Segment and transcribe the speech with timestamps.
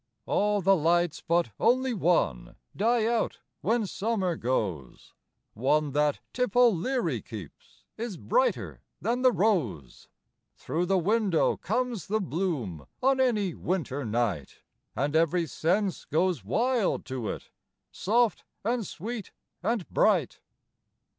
[0.25, 5.13] All the lights but only one die out when summer goes,
[5.53, 10.07] One that Tip O'Leary keeps is brighter than the rose,
[10.55, 14.63] Through the window comes the bloom on any winter night,
[14.95, 17.51] And every sense goes wild to it,
[17.91, 19.31] soft and sweet
[19.61, 20.39] and bright.